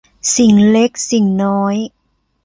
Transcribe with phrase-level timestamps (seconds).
[0.35, 1.75] สิ่งเล็กสิ่งน้อย